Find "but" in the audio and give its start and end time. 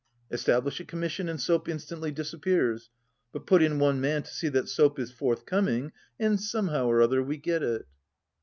3.31-3.45